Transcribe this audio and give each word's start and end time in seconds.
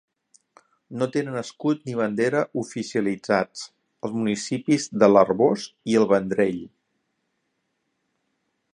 No 1.01 1.07
tenen 1.15 1.37
escut 1.41 1.83
ni 1.89 1.95
bandera 1.99 2.41
oficialitzats 2.63 3.67
els 4.09 4.17
municipis 4.23 4.89
de 5.05 5.13
l'Arboç 5.13 5.71
i 5.93 5.99
el 6.01 6.11
Vendrell. 6.15 6.61